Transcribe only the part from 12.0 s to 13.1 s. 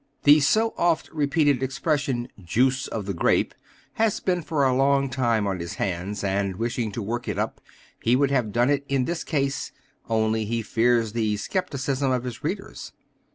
of his readers.